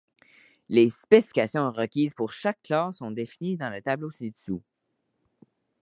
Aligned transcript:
Les 0.67 0.89
spécifications 0.89 1.69
requises 1.69 2.15
pour 2.15 2.33
chaque 2.33 2.59
classe 2.63 2.95
sont 2.97 3.11
définies 3.11 3.55
dans 3.55 3.69
le 3.69 3.83
tableau 3.83 4.09
ci-dessous. 4.09 4.63